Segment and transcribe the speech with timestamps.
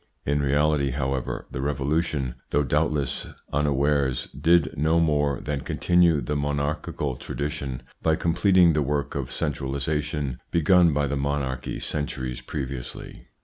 [0.25, 6.57] In reality, however, the Revolution, though doubtless unawares, did no more than continue the mon
[6.57, 13.27] archical tradition, by completing the work of centralisation begun by the monarchy centuries previously.